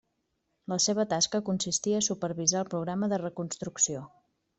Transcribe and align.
La 0.71 0.77
seva 0.85 1.03
tasca 1.11 1.41
consistia 1.49 1.99
a 1.99 2.05
supervisar 2.07 2.63
el 2.65 2.71
programa 2.73 3.11
de 3.13 3.21
reconstrucció. 3.27 4.03